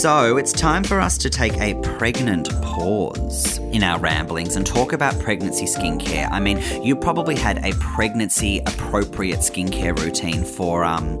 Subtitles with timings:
[0.00, 4.92] So it's time for us to take a pregnant pause in our ramblings and talk
[4.92, 6.26] about pregnancy skincare.
[6.30, 11.20] I mean, you probably had a pregnancy appropriate skincare routine for um,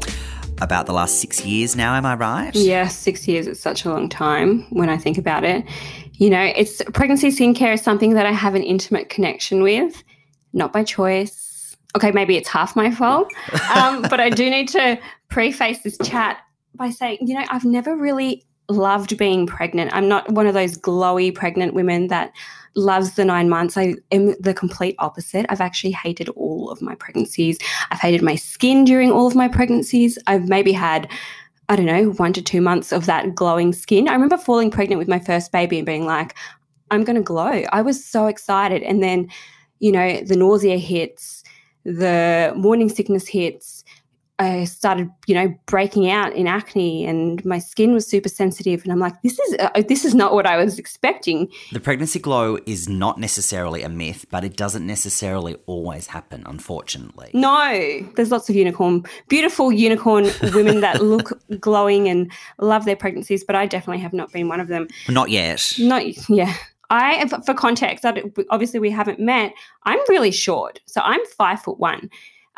[0.62, 2.54] about the last six years now, am I right?
[2.54, 5.64] Yeah, six years is such a long time when I think about it.
[6.14, 10.02] You know, it's pregnancy skincare is something that I have an intimate connection with,
[10.52, 11.76] not by choice.
[11.96, 13.30] Okay, maybe it's half my fault,
[13.74, 16.38] um, but I do need to preface this chat
[16.74, 19.90] by saying, you know, I've never really loved being pregnant.
[19.92, 22.32] I'm not one of those glowy pregnant women that
[22.76, 23.76] loves the nine months.
[23.76, 25.46] I am the complete opposite.
[25.48, 27.58] I've actually hated all of my pregnancies.
[27.90, 30.18] I've hated my skin during all of my pregnancies.
[30.28, 31.10] I've maybe had,
[31.68, 34.08] I don't know, one to two months of that glowing skin.
[34.08, 36.36] I remember falling pregnant with my first baby and being like,
[36.92, 37.64] I'm going to glow.
[37.72, 38.82] I was so excited.
[38.82, 39.28] And then,
[39.80, 41.42] you know, the nausea hits,
[41.84, 43.79] the morning sickness hits,
[44.40, 48.82] I started, you know, breaking out in acne, and my skin was super sensitive.
[48.82, 51.48] And I'm like, this is uh, this is not what I was expecting.
[51.72, 57.30] The pregnancy glow is not necessarily a myth, but it doesn't necessarily always happen, unfortunately.
[57.34, 63.44] No, there's lots of unicorn, beautiful unicorn women that look glowing and love their pregnancies,
[63.44, 64.88] but I definitely have not been one of them.
[65.06, 65.74] Not yet.
[65.78, 66.54] Not yeah.
[66.90, 68.04] I, for context,
[68.50, 69.52] obviously we haven't met.
[69.84, 72.10] I'm really short, so I'm five foot one.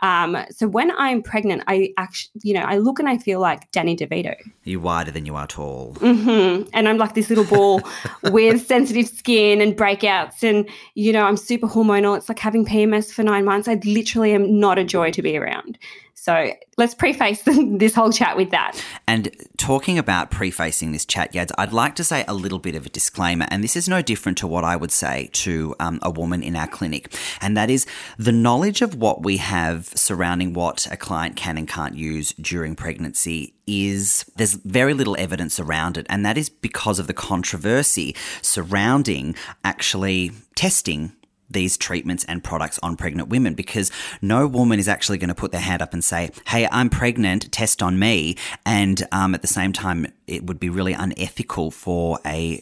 [0.02, 3.70] Um, so when I'm pregnant, I actually, you know, I look and I feel like
[3.70, 4.34] Danny DeVito.
[4.64, 5.94] You're wider than you are tall.
[6.00, 6.68] Mm-hmm.
[6.74, 7.80] And I'm like this little ball
[8.24, 10.42] with sensitive skin and breakouts.
[10.42, 12.16] And, you know, I'm super hormonal.
[12.16, 13.68] It's like having PMS for nine months.
[13.68, 15.78] I literally am not a joy to be around.
[16.22, 18.80] So let's preface this whole chat with that.
[19.08, 22.86] And talking about prefacing this chat, Yads, I'd like to say a little bit of
[22.86, 26.12] a disclaimer, and this is no different to what I would say to um, a
[26.12, 27.86] woman in our clinic, and that is
[28.18, 32.76] the knowledge of what we have surrounding what a client can and can't use during
[32.76, 38.14] pregnancy is there's very little evidence around it, and that is because of the controversy
[38.42, 39.34] surrounding
[39.64, 41.10] actually testing
[41.52, 43.90] these treatments and products on pregnant women because
[44.20, 47.50] no woman is actually going to put their hand up and say, Hey, I'm pregnant,
[47.52, 48.36] test on me.
[48.66, 52.60] And um, at the same time, it would be really unethical for a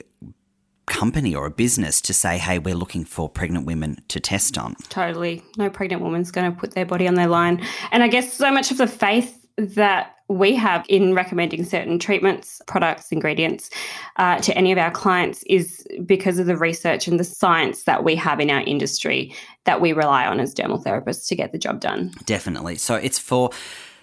[0.91, 4.75] company or a business to say, hey, we're looking for pregnant women to test on.
[4.89, 5.43] Totally.
[5.57, 7.65] No pregnant woman's going to put their body on their line.
[7.93, 12.63] And I guess so much of the faith that we have in recommending certain treatments,
[12.69, 13.69] products, ingredients
[14.17, 18.05] uh, to any of our clients is because of the research and the science that
[18.05, 21.59] we have in our industry that we rely on as dermal therapists to get the
[21.59, 22.13] job done.
[22.27, 22.77] Definitely.
[22.77, 23.51] So it's for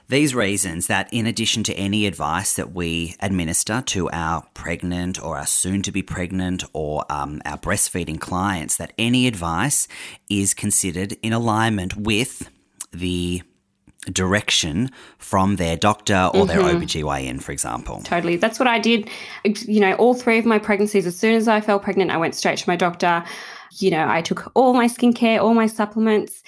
[0.10, 5.38] these reasons that, in addition to any advice that we administer to our pregnant or
[5.38, 9.88] our soon to be pregnant or um, our breastfeeding clients, that any advice
[10.30, 12.50] is considered in alignment with
[12.92, 13.44] the
[14.14, 16.48] direction from their doctor or mm-hmm.
[16.48, 18.02] their OBGYN, for example.
[18.04, 18.36] Totally.
[18.38, 19.10] That's what I did.
[19.44, 22.36] You know, all three of my pregnancies, as soon as I fell pregnant, I went
[22.36, 23.24] straight to my doctor.
[23.80, 26.44] You know, I took all my skincare, all my supplements.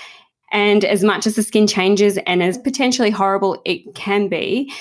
[0.52, 4.72] And as much as the skin changes and as potentially horrible it can be,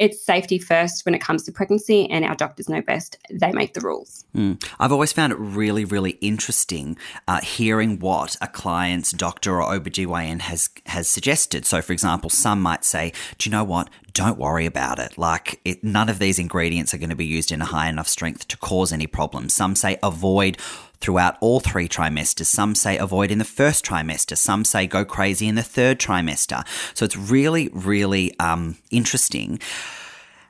[0.00, 3.18] it's safety first when it comes to pregnancy, and our doctors know best.
[3.30, 4.24] They make the rules.
[4.34, 4.64] Mm.
[4.80, 6.96] I've always found it really, really interesting
[7.28, 11.66] uh, hearing what a client's doctor or OBGYN has has suggested.
[11.66, 13.90] So, for example, some might say, "Do you know what?
[14.12, 15.18] Don't worry about it.
[15.18, 18.08] Like, it, none of these ingredients are going to be used in a high enough
[18.08, 20.58] strength to cause any problems." Some say, "Avoid."
[21.00, 22.44] throughout all three trimesters.
[22.44, 24.36] Some say avoid in the first trimester.
[24.36, 26.62] Some say go crazy in the third trimester.
[26.94, 29.60] So it's really, really um, interesting.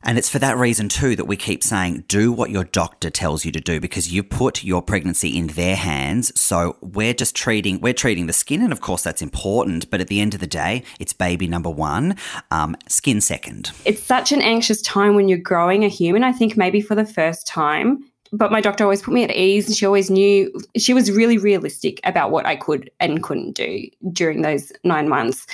[0.02, 3.44] And it's for that reason too that we keep saying do what your doctor tells
[3.44, 6.38] you to do because you put your pregnancy in their hands.
[6.40, 9.90] So we're just treating we're treating the skin, and of course that's important.
[9.90, 12.16] But at the end of the day, it's baby number one,
[12.50, 13.72] um, skin second.
[13.84, 16.24] It's such an anxious time when you're growing a human.
[16.24, 19.66] I think maybe for the first time but my doctor always put me at ease
[19.66, 23.88] and she always knew she was really realistic about what I could and couldn't do
[24.12, 25.46] during those nine months.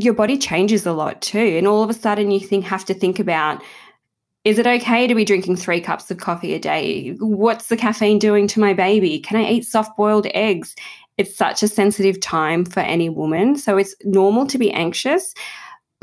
[0.00, 1.38] Your body changes a lot too.
[1.38, 3.62] And all of a sudden you think have to think about
[4.44, 7.16] is it okay to be drinking three cups of coffee a day?
[7.18, 9.18] What's the caffeine doing to my baby?
[9.18, 10.76] Can I eat soft boiled eggs?
[11.16, 13.56] It's such a sensitive time for any woman.
[13.56, 15.32] So it's normal to be anxious.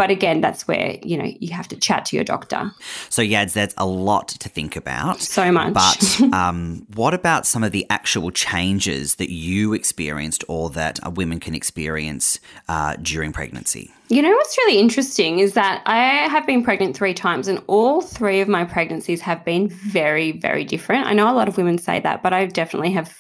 [0.02, 2.72] But again, that's where, you know, you have to chat to your doctor.
[3.10, 5.22] So, Yads, that's a lot to think about.
[5.22, 5.76] So much.
[5.76, 11.40] But um, what about some of the actual changes that you experienced or that women
[11.40, 13.94] can experience uh, during pregnancy?
[14.08, 16.00] You know what's really interesting is that I
[16.30, 20.64] have been pregnant three times, and all three of my pregnancies have been very, very
[20.64, 21.06] different.
[21.06, 23.16] I know a lot of women say that, but I definitely have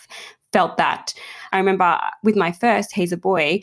[0.51, 1.13] felt that.
[1.51, 3.61] I remember with my first, he's a boy.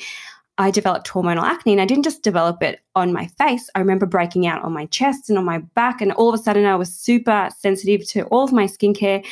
[0.59, 3.71] I developed hormonal acne and I didn't just develop it on my face.
[3.77, 6.01] I remember breaking out on my chest and on my back.
[6.01, 9.25] And all of a sudden, I was super sensitive to all of my skincare.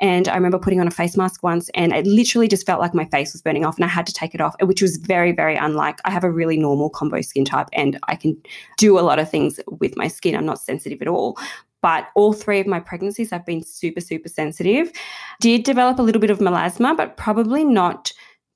[0.00, 2.94] And I remember putting on a face mask once and it literally just felt like
[2.94, 5.32] my face was burning off and I had to take it off, which was very,
[5.32, 6.00] very unlike.
[6.06, 8.34] I have a really normal combo skin type and I can
[8.78, 10.34] do a lot of things with my skin.
[10.34, 11.36] I'm not sensitive at all.
[11.82, 14.90] But all three of my pregnancies I've been super, super sensitive.
[15.40, 18.12] Did develop a little bit of melasma, but probably not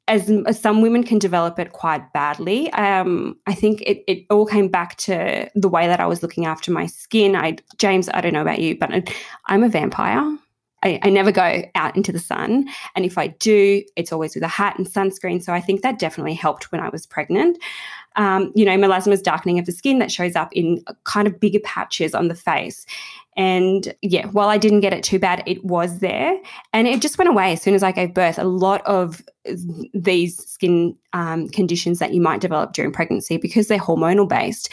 [0.08, 2.70] as, as, some women can develop it quite badly.
[2.72, 6.46] Um, I think it, it all came back to the way that I was looking
[6.46, 7.34] after my skin.
[7.34, 8.90] I, James, I don't know about you, but
[9.46, 10.38] I'm a vampire.
[10.82, 12.68] I, I, never go out into the sun.
[12.94, 15.42] And if I do, it's always with a hat and sunscreen.
[15.42, 17.58] So I think that definitely helped when I was pregnant.
[18.16, 21.40] Um, you know, melasma is darkening of the skin that shows up in kind of
[21.40, 22.84] bigger patches on the face.
[23.36, 26.40] And yeah, while I didn't get it too bad, it was there.
[26.72, 28.38] And it just went away as soon as I gave birth.
[28.38, 29.22] A lot of
[29.92, 34.70] these skin um, conditions that you might develop during pregnancy, because they're hormonal based,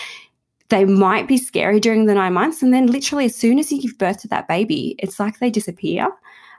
[0.70, 2.62] they might be scary during the nine months.
[2.62, 5.50] And then, literally, as soon as you give birth to that baby, it's like they
[5.50, 6.08] disappear.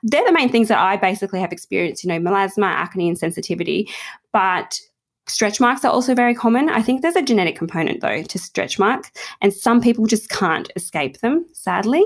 [0.02, 3.88] They're the main things that I basically have experienced, you know, melasma, acne, and sensitivity.
[4.32, 4.80] But
[5.32, 6.68] Stretch marks are also very common.
[6.68, 10.70] I think there's a genetic component though to stretch marks, and some people just can't
[10.76, 12.04] escape them, sadly.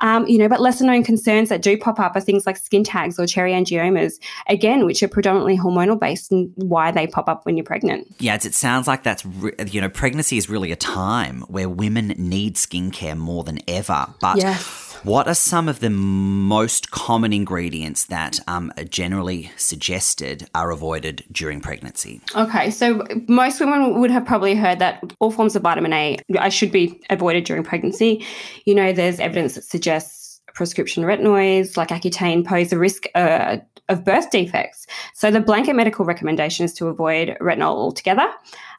[0.00, 2.82] Um, you know, but lesser known concerns that do pop up are things like skin
[2.82, 4.14] tags or cherry angiomas,
[4.48, 8.06] again, which are predominantly hormonal based and why they pop up when you're pregnant.
[8.20, 12.14] Yeah, it sounds like that's, re- you know, pregnancy is really a time where women
[12.16, 14.06] need skincare more than ever.
[14.18, 20.48] But yes what are some of the most common ingredients that um, are generally suggested
[20.54, 22.20] are avoided during pregnancy?
[22.36, 26.18] Okay, so most women would have probably heard that all forms of vitamin A
[26.50, 28.24] should be avoided during pregnancy.
[28.64, 33.56] You know, there's evidence that suggests prescription retinoids like Accutane pose a risk uh,
[33.88, 34.86] of birth defects.
[35.14, 38.28] So the blanket medical recommendation is to avoid retinol altogether.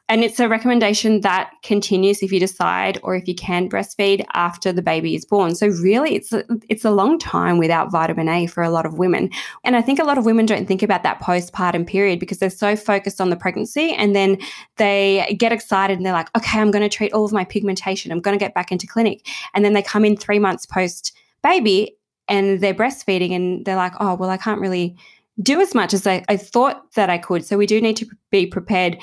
[0.08, 4.70] And it's a recommendation that continues if you decide or if you can breastfeed after
[4.70, 5.54] the baby is born.
[5.54, 8.98] So really it's a, it's a long time without vitamin A for a lot of
[8.98, 9.30] women.
[9.64, 12.50] And I think a lot of women don't think about that postpartum period because they're
[12.50, 14.36] so focused on the pregnancy and then
[14.76, 18.12] they get excited and they're like, "Okay, I'm going to treat all of my pigmentation.
[18.12, 21.16] I'm going to get back into clinic." And then they come in 3 months post
[21.42, 21.96] baby
[22.28, 24.96] and they're breastfeeding and they're like, "Oh, well I can't really
[25.42, 28.06] do as much as I, I thought that I could." So we do need to
[28.30, 28.98] be prepared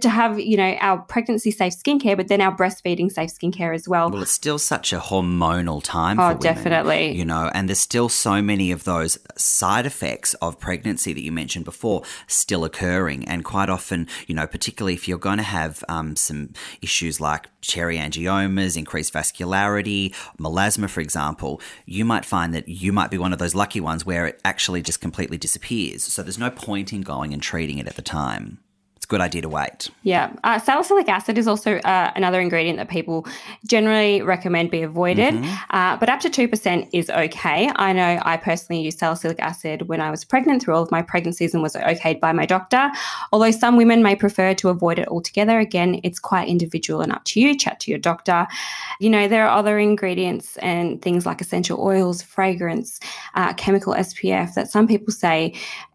[0.00, 3.88] to have you know our pregnancy safe skincare, but then our breastfeeding safe skincare as
[3.88, 4.10] well.
[4.10, 6.18] Well, it's still such a hormonal time.
[6.18, 7.12] Oh, women, definitely.
[7.12, 11.32] You know, and there's still so many of those side effects of pregnancy that you
[11.32, 15.84] mentioned before still occurring, and quite often, you know, particularly if you're going to have
[15.88, 22.68] um, some issues like cherry angiomas, increased vascularity, melasma, for example, you might find that
[22.68, 26.04] you might be one of those lucky ones where it actually just completely disappears.
[26.04, 28.58] So there's no point in going and treating it at the time
[29.10, 29.90] good idea to wait.
[30.04, 30.32] Yeah.
[30.44, 33.26] Uh, salicylic acid is also uh, another ingredient that people
[33.66, 35.76] generally recommend be avoided, mm-hmm.
[35.76, 37.70] uh, but up to 2% is okay.
[37.74, 41.02] I know I personally used salicylic acid when I was pregnant through all of my
[41.02, 42.88] pregnancies and was okayed by my doctor.
[43.32, 45.58] Although some women may prefer to avoid it altogether.
[45.58, 47.58] Again, it's quite individual and up to you.
[47.58, 48.46] Chat to your doctor.
[49.00, 53.00] You know, there are other ingredients and things like essential oils, fragrance,
[53.34, 55.54] uh, chemical SPF that some people say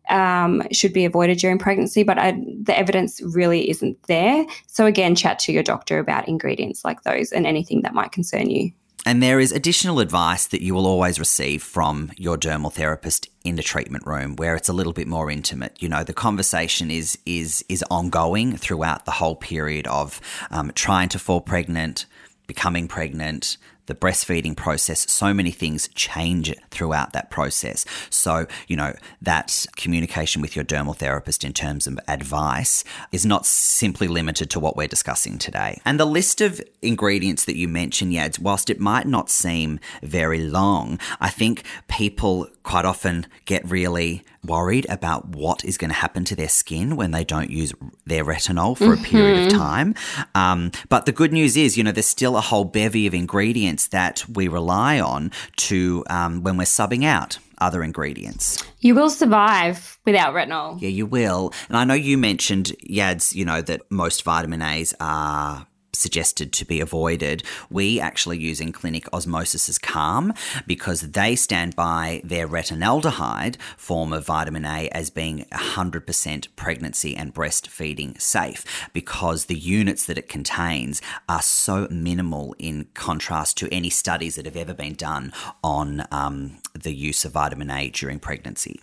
[0.10, 2.32] um, should be avoided during pregnancy, but I,
[2.62, 4.46] the evidence really isn't there.
[4.68, 8.50] So, again, chat to your doctor about ingredients like those and anything that might concern
[8.50, 8.72] you.
[9.08, 13.56] And there is additional advice that you will always receive from your dermal therapist in
[13.56, 15.78] the treatment room where it's a little bit more intimate.
[15.80, 20.20] You know, the conversation is is is ongoing throughout the whole period of
[20.50, 22.08] um, trying to fall pregnant,
[22.48, 27.86] becoming pregnant, the breastfeeding process, so many things change throughout that process.
[28.10, 33.46] So, you know, that communication with your dermal therapist in terms of advice is not
[33.46, 35.80] simply limited to what we're discussing today.
[35.86, 40.42] And the list of ingredients that you mentioned, Yads, whilst it might not seem very
[40.42, 46.26] long, I think people quite often get really worried about what is going to happen
[46.26, 47.74] to their skin when they don't use
[48.06, 49.04] their retinol for mm-hmm.
[49.04, 49.58] a period of mm-hmm.
[49.58, 49.96] time.
[50.34, 53.88] Um, but the good news is, you know, there's still a whole bevy of ingredients
[53.88, 58.64] that we rely on to um, when we're subbing out other ingredients.
[58.80, 60.82] You will survive without retinol.
[60.82, 61.54] Yeah, you will.
[61.70, 65.66] And I know you mentioned, Yads, you know, that most vitamin A's are
[65.98, 70.34] suggested to be avoided, we actually use in clinic Osmosis Calm
[70.68, 77.34] because they stand by their retinaldehyde form of vitamin A as being 100% pregnancy and
[77.34, 83.90] breastfeeding safe because the units that it contains are so minimal in contrast to any
[83.90, 85.34] studies that have ever been done
[85.64, 88.80] on um, the use of vitamin A during pregnancy.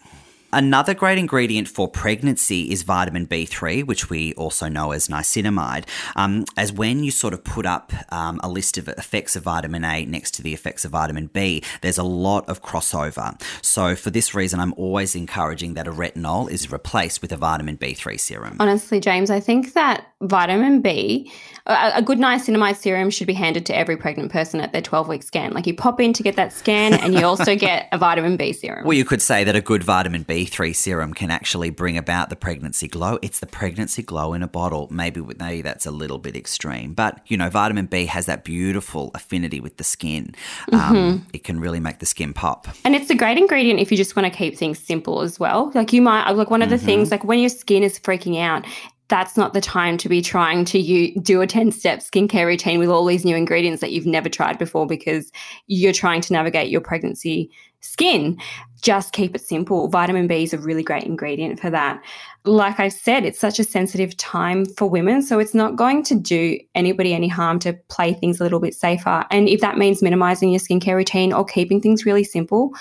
[0.54, 5.84] Another great ingredient for pregnancy is vitamin B3, which we also know as niacinamide.
[6.14, 9.82] Um, as when you sort of put up um, a list of effects of vitamin
[9.82, 13.40] A next to the effects of vitamin B, there's a lot of crossover.
[13.64, 17.78] So for this reason, I'm always encouraging that a retinol is replaced with a vitamin
[17.78, 18.56] B3 serum.
[18.60, 21.32] Honestly, James, I think that vitamin B,
[21.66, 25.08] a, a good niacinamide serum should be handed to every pregnant person at their 12
[25.08, 25.52] week scan.
[25.52, 28.52] Like you pop in to get that scan and you also get a vitamin B
[28.52, 28.84] serum.
[28.84, 32.36] Well, you could say that a good vitamin B3 serum can actually bring about the
[32.36, 33.18] pregnancy glow.
[33.22, 34.88] It's the pregnancy glow in a bottle.
[34.90, 39.12] Maybe, maybe that's a little bit extreme, but you know, vitamin B has that beautiful
[39.14, 40.34] affinity with the skin.
[40.72, 41.28] Um, mm-hmm.
[41.32, 42.66] It can really make the skin pop.
[42.84, 45.70] And it's a great ingredient if you just want to keep things simple as well.
[45.74, 46.86] Like you might, like one of the mm-hmm.
[46.86, 48.66] things, like when your skin is freaking out,
[49.08, 52.78] that's not the time to be trying to you, do a 10 step skincare routine
[52.78, 55.30] with all these new ingredients that you've never tried before because
[55.66, 57.50] you're trying to navigate your pregnancy
[57.82, 58.38] skin.
[58.80, 59.88] Just keep it simple.
[59.88, 62.02] Vitamin B is a really great ingredient for that.
[62.44, 65.22] Like I said, it's such a sensitive time for women.
[65.22, 68.74] So it's not going to do anybody any harm to play things a little bit
[68.74, 69.24] safer.
[69.30, 72.72] And if that means minimizing your skincare routine or keeping things really simple,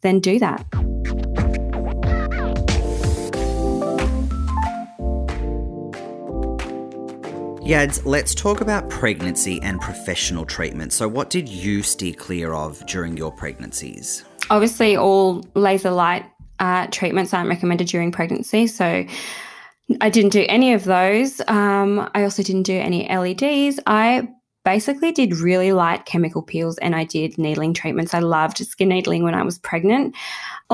[0.00, 0.64] then do that.
[7.64, 10.92] Yads, let's talk about pregnancy and professional treatment.
[10.92, 14.22] So, what did you steer clear of during your pregnancies?
[14.50, 16.24] Obviously, all laser light
[16.60, 18.66] uh, treatments aren't recommended during pregnancy.
[18.66, 19.06] So,
[20.00, 21.40] I didn't do any of those.
[21.46, 23.80] Um, I also didn't do any LEDs.
[23.86, 24.28] I
[24.64, 28.14] basically did really light chemical peels and I did needling treatments.
[28.14, 30.16] I loved skin needling when I was pregnant.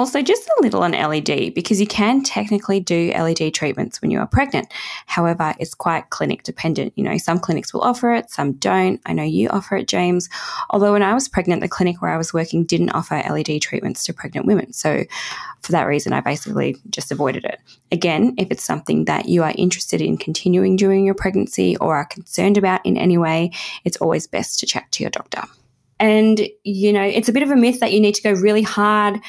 [0.00, 4.18] Also, just a little on LED because you can technically do LED treatments when you
[4.18, 4.72] are pregnant.
[5.04, 6.94] However, it's quite clinic dependent.
[6.96, 8.98] You know, some clinics will offer it, some don't.
[9.04, 10.30] I know you offer it, James.
[10.70, 14.02] Although when I was pregnant, the clinic where I was working didn't offer LED treatments
[14.04, 14.72] to pregnant women.
[14.72, 15.04] So
[15.60, 17.60] for that reason, I basically just avoided it.
[17.92, 22.06] Again, if it's something that you are interested in continuing during your pregnancy or are
[22.06, 23.50] concerned about in any way,
[23.84, 25.42] it's always best to chat to your doctor.
[26.00, 28.62] And, you know, it's a bit of a myth that you need to go really
[28.62, 29.20] hard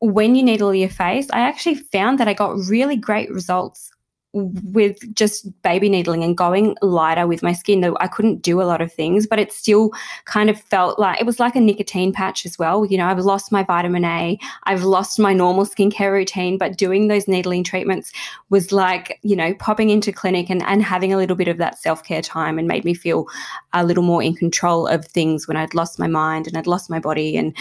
[0.00, 1.28] when you needle your face.
[1.30, 3.90] I actually found that I got really great results
[4.32, 8.64] with just baby needling and going lighter with my skin though I couldn't do a
[8.64, 9.90] lot of things but it still
[10.24, 13.18] kind of felt like it was like a nicotine patch as well you know I've
[13.18, 18.12] lost my vitamin A I've lost my normal skincare routine but doing those needling treatments
[18.50, 21.80] was like you know popping into clinic and, and having a little bit of that
[21.80, 23.26] self-care time and made me feel
[23.72, 26.88] a little more in control of things when I'd lost my mind and I'd lost
[26.88, 27.56] my body and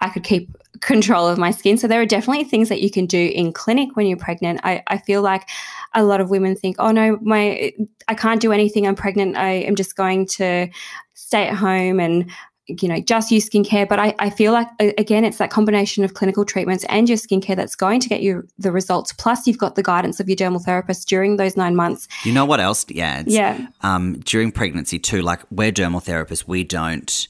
[0.00, 0.50] I could keep
[0.80, 1.78] control of my skin.
[1.78, 4.60] So there are definitely things that you can do in clinic when you're pregnant.
[4.62, 5.48] I, I feel like
[5.94, 7.72] a lot of women think, oh no, my
[8.08, 8.86] I can't do anything.
[8.86, 9.36] I'm pregnant.
[9.36, 10.68] I am just going to
[11.14, 12.30] stay at home and
[12.66, 13.88] you know just use skincare.
[13.88, 17.56] But I, I feel like again, it's that combination of clinical treatments and your skincare
[17.56, 19.12] that's going to get you the results.
[19.12, 22.06] Plus, you've got the guidance of your dermal therapist during those nine months.
[22.24, 22.84] You know what else?
[22.90, 23.66] Yeah, yeah.
[23.80, 27.28] Um, during pregnancy too, like we're dermal therapists, we don't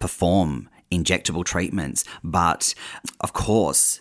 [0.00, 2.04] perform injectable treatments.
[2.22, 2.74] But
[3.20, 4.00] of course,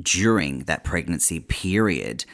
[0.00, 2.24] during that pregnancy period,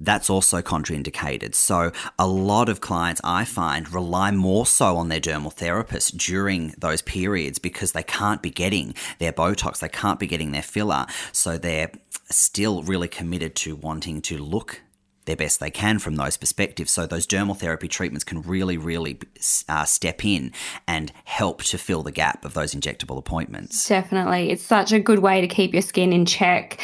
[0.00, 1.54] that's also contraindicated.
[1.54, 6.74] So, a lot of clients I find rely more so on their dermal therapist during
[6.78, 11.06] those periods because they can't be getting their Botox, they can't be getting their filler.
[11.32, 11.90] So, they're
[12.30, 14.82] still really committed to wanting to look
[15.28, 16.90] their best they can from those perspectives.
[16.90, 19.20] So those dermal therapy treatments can really, really
[19.68, 20.52] uh, step in
[20.88, 23.86] and help to fill the gap of those injectable appointments.
[23.86, 26.80] Definitely, it's such a good way to keep your skin in check.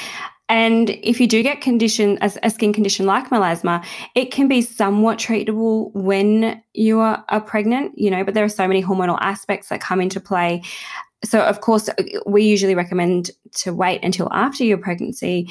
[0.51, 3.83] And if you do get condition a, skin condition like melasma,
[4.15, 8.51] it can be somewhat treatable when you are, are pregnant, you know, but there are
[8.51, 10.61] so many hormonal aspects that come into play
[11.25, 11.89] so of course
[12.27, 15.51] we usually recommend to wait until after your pregnancy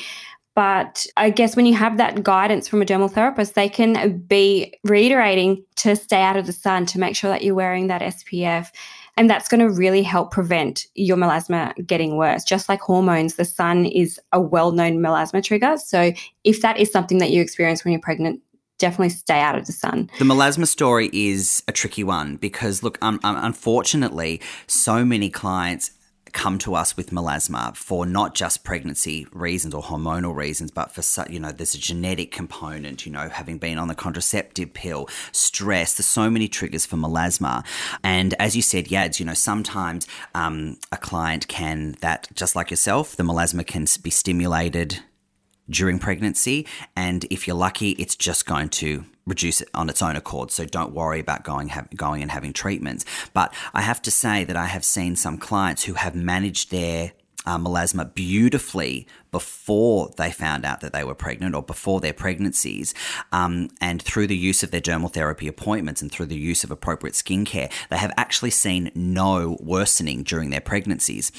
[0.56, 4.74] but I guess when you have that guidance from a dermal therapist, they can be
[4.84, 8.70] reiterating to stay out of the sun, to make sure that you're wearing that SPF.
[9.18, 12.44] And that's going to really help prevent your melasma getting worse.
[12.44, 15.78] Just like hormones, the sun is a well known melasma trigger.
[15.78, 18.42] So if that is something that you experience when you're pregnant,
[18.80, 20.10] definitely stay out of the sun.
[20.20, 25.92] The melasma story is a tricky one because, look, um, um, unfortunately, so many clients
[26.34, 31.04] come to us with melasma for not just pregnancy reasons or hormonal reasons, but for
[31.30, 33.06] you know there's a genetic component.
[33.06, 35.96] You know, having been on the contraceptive pill, stress.
[35.96, 37.66] There's so many triggers for melasma,
[38.04, 42.72] and as you said, Yads, you know sometimes um, a client can that just like
[42.72, 45.00] yourself, the melasma can be stimulated
[45.70, 50.16] during pregnancy, and if you're lucky, it's just going to reduce it on its own
[50.16, 50.52] accord.
[50.52, 53.06] So don't worry about going going and having treatments.
[53.34, 57.14] But I have to say that I have seen some clients who have managed their
[57.46, 62.94] uh, melasma beautifully before they found out that they were pregnant or before their pregnancies.
[63.34, 66.72] Um, and through the use of their dermal therapy appointments and through the use of
[66.72, 71.32] appropriate skincare, they have actually seen no worsening during their pregnancies.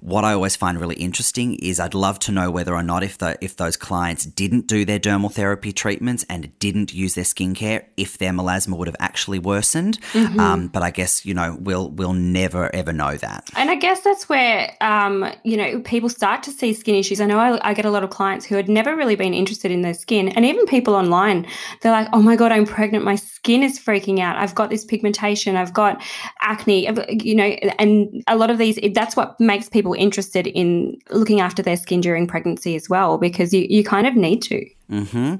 [0.00, 3.18] What I always find really interesting is I'd love to know whether or not if
[3.18, 7.84] the if those clients didn't do their dermal therapy treatments and didn't use their skincare,
[7.98, 10.00] if their melasma would have actually worsened.
[10.12, 10.40] Mm-hmm.
[10.40, 13.50] Um, but I guess you know we'll we'll never ever know that.
[13.54, 17.20] And I guess that's where um, you know people start to see skin issues.
[17.20, 19.70] I know I, I get a lot of clients who had never really been interested
[19.70, 21.46] in their skin, and even people online,
[21.80, 23.04] they're like, "Oh my god, I'm pregnant.
[23.04, 24.36] My skin is freaking out.
[24.36, 25.56] I've got this pigmentation.
[25.56, 26.02] I've got
[26.40, 26.88] acne.
[27.24, 31.62] You know." And a lot of these, that's what makes people interested in looking after
[31.62, 34.66] their skin during pregnancy as well, because you, you kind of need to.
[34.90, 35.36] Mm-hmm.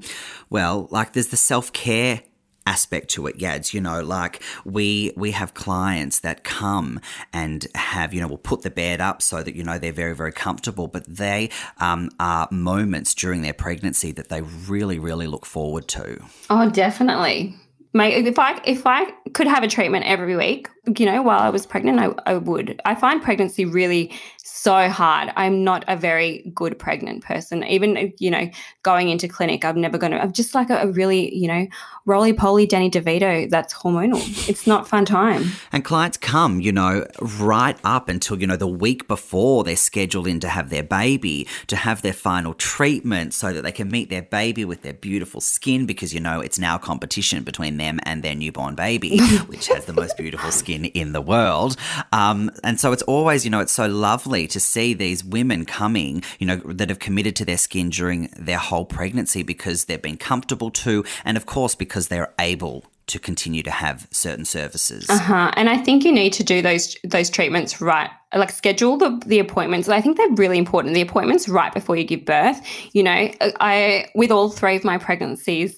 [0.49, 2.21] Well, like there's the self care
[2.65, 6.99] aspect to it yads you know like we we have clients that come
[7.33, 10.15] and have you know we'll put the bed up so that you know they're very
[10.15, 11.49] very comfortable but they
[11.79, 17.55] um, are moments during their pregnancy that they really really look forward to oh definitely
[17.93, 21.49] my if I if I could have a treatment every week, you know, while I
[21.49, 22.81] was pregnant, I, I would.
[22.85, 25.31] I find pregnancy really so hard.
[25.35, 27.63] I'm not a very good pregnant person.
[27.63, 28.49] Even, you know,
[28.81, 31.67] going into clinic, I'm never going to, I'm just like a, a really, you know,
[32.05, 34.19] roly poly Danny DeVito that's hormonal.
[34.49, 35.51] It's not fun time.
[35.71, 40.27] And clients come, you know, right up until, you know, the week before they're scheduled
[40.27, 44.09] in to have their baby, to have their final treatment so that they can meet
[44.09, 48.23] their baby with their beautiful skin because, you know, it's now competition between them and
[48.23, 51.77] their newborn baby, which has the most beautiful skin in the world.
[52.11, 56.23] Um, and so it's always, you know, it's so lovely to see these women coming,
[56.39, 60.17] you know, that have committed to their skin during their whole pregnancy because they've been
[60.17, 65.09] comfortable to, and of course, because they're able to continue to have certain services.
[65.09, 65.51] Uh-huh.
[65.55, 68.09] And I think you need to do those those treatments right.
[68.33, 69.89] Like schedule the, the appointments.
[69.89, 70.93] I think they're really important.
[70.93, 72.61] The appointments right before you give birth.
[72.93, 75.77] You know, I with all three of my pregnancies,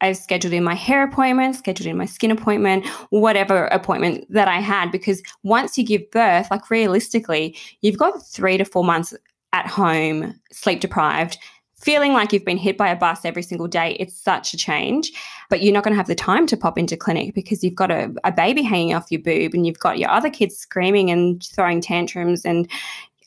[0.00, 4.60] I've scheduled in my hair appointment, scheduled in my skin appointment, whatever appointment that I
[4.60, 9.14] had, because once you give birth, like realistically, you've got three to four months
[9.52, 11.38] at home, sleep deprived,
[11.76, 13.96] feeling like you've been hit by a bus every single day.
[14.00, 15.12] It's such a change,
[15.50, 17.90] but you're not going to have the time to pop into clinic because you've got
[17.90, 21.44] a, a baby hanging off your boob and you've got your other kids screaming and
[21.44, 22.44] throwing tantrums.
[22.44, 22.68] And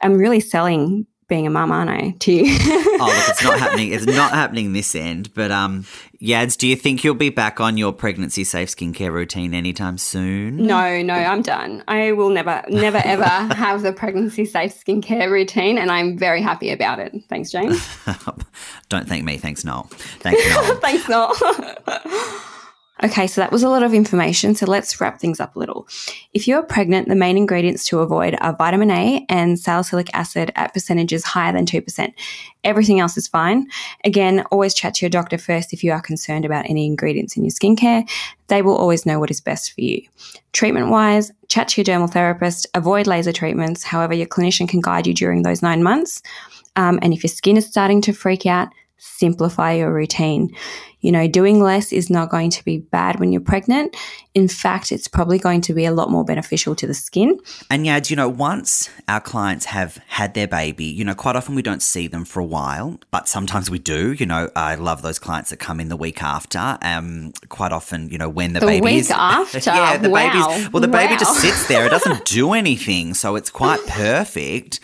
[0.02, 2.12] I'm really selling being a mum, aren't I?
[2.20, 2.46] To you.
[2.48, 3.92] oh, look, it's not happening.
[3.92, 5.34] It's not happening this end.
[5.34, 5.86] But um,
[6.22, 10.58] Yads, do you think you'll be back on your pregnancy safe skincare routine anytime soon?
[10.58, 11.84] No, no, I'm done.
[11.88, 16.72] I will never, never, ever have the pregnancy safe skincare routine, and I'm very happy
[16.72, 17.14] about it.
[17.28, 17.86] Thanks, James.
[18.90, 19.38] Don't thank me.
[19.38, 19.84] Thanks, Noel.
[20.20, 20.76] Thanks, Noel.
[20.78, 22.54] Thanks, Noel.
[23.04, 24.56] Okay, so that was a lot of information.
[24.56, 25.88] So let's wrap things up a little.
[26.34, 30.74] If you're pregnant, the main ingredients to avoid are vitamin A and salicylic acid at
[30.74, 32.14] percentages higher than 2%.
[32.64, 33.68] Everything else is fine.
[34.04, 37.44] Again, always chat to your doctor first if you are concerned about any ingredients in
[37.44, 38.10] your skincare.
[38.48, 40.02] They will always know what is best for you.
[40.54, 43.84] Treatment wise, chat to your dermal therapist, avoid laser treatments.
[43.84, 46.24] However, your clinician can guide you during those nine months.
[46.76, 50.56] Um, and if your skin is starting to freak out, simplify your routine.
[51.08, 53.96] You know, doing less is not going to be bad when you're pregnant.
[54.34, 57.40] In fact, it's probably going to be a lot more beneficial to the skin.
[57.72, 61.56] And yeah, you know, once our clients have had their baby, you know, quite often
[61.56, 64.12] we don't see them for a while, but sometimes we do.
[64.12, 66.78] You know, I love those clients that come in the week after.
[66.82, 70.28] Um, quite often, you know, when the, the baby week is after, yeah, the wow.
[70.28, 71.08] baby's well, the wow.
[71.08, 74.82] baby just sits there; it doesn't do anything, so it's quite perfect.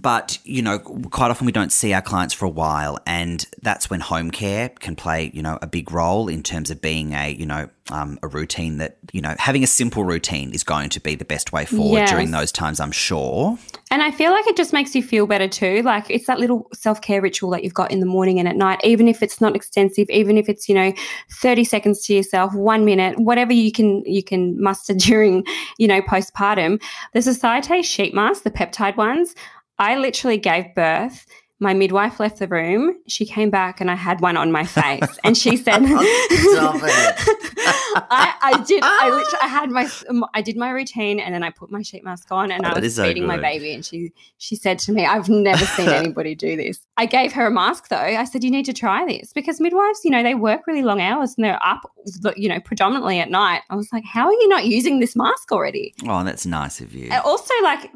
[0.00, 2.98] But, you know, quite often we don't see our clients for a while.
[3.06, 6.80] And that's when home care can play, you know, a big role in terms of
[6.80, 10.62] being a, you know, um, a routine that, you know, having a simple routine is
[10.62, 12.10] going to be the best way forward Yes.
[12.10, 13.58] during those times, I'm sure.
[13.90, 15.82] And I feel like it just makes you feel better too.
[15.82, 18.56] Like it's that little self care ritual that you've got in the morning and at
[18.56, 20.92] night, even if it's not extensive, even if it's, you know,
[21.32, 25.44] 30 seconds to yourself, one minute, whatever you can you can muster during,
[25.76, 26.80] you know, postpartum.
[27.12, 29.34] The Societe sheet mask, the peptide ones,
[29.80, 31.26] I literally gave birth.
[31.62, 32.96] My midwife left the room.
[33.06, 35.18] She came back and I had one on my face.
[35.24, 37.36] And she said, Stop it.
[38.10, 38.82] I, I did.
[38.84, 39.90] I literally, I had my,
[40.32, 42.78] I did my routine, and then I put my sheet mask on, and Oh, I
[42.78, 43.74] was so feeding my baby.
[43.74, 47.46] And she, she said to me, "I've never seen anybody do this." I gave her
[47.46, 47.96] a mask though.
[47.96, 51.00] I said, "You need to try this because midwives, you know, they work really long
[51.00, 51.90] hours and they're up,
[52.36, 55.50] you know, predominantly at night." I was like, "How are you not using this mask
[55.50, 57.08] already?" Oh, that's nice of you.
[57.10, 57.90] And also, like,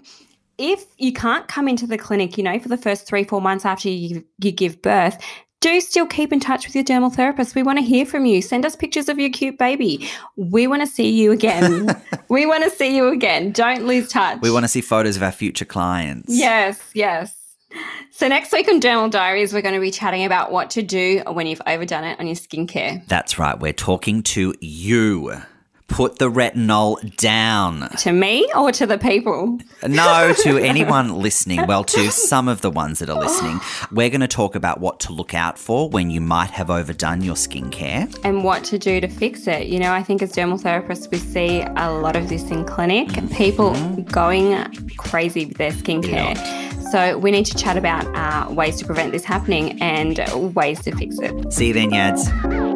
[0.58, 3.64] if you can't come into the clinic, you know, for the first three, four months
[3.64, 5.18] after you, you give birth,
[5.60, 7.54] do still keep in touch with your dermal therapist.
[7.54, 8.42] We want to hear from you.
[8.42, 10.06] Send us pictures of your cute baby.
[10.36, 11.88] We want to see you again.
[12.28, 13.50] we want to see you again.
[13.50, 14.40] Don't lose touch.
[14.42, 16.26] We want to see photos of our future clients.
[16.28, 17.34] Yes, yes.
[18.10, 21.22] So, next week on Dermal Diaries, we're going to be chatting about what to do
[21.26, 23.04] when you've overdone it on your skincare.
[23.08, 23.58] That's right.
[23.58, 25.42] We're talking to you.
[25.86, 27.88] Put the retinol down.
[27.98, 29.58] To me or to the people?
[29.86, 31.66] No, to anyone listening.
[31.66, 33.60] Well, to some of the ones that are listening.
[33.92, 37.22] We're going to talk about what to look out for when you might have overdone
[37.22, 38.18] your skincare.
[38.24, 39.66] And what to do to fix it.
[39.66, 43.08] You know, I think as dermal therapists, we see a lot of this in clinic.
[43.32, 44.64] People going
[44.96, 46.36] crazy with their skincare.
[46.90, 50.18] So we need to chat about uh, ways to prevent this happening and
[50.54, 51.52] ways to fix it.
[51.52, 52.73] See you then, Yads.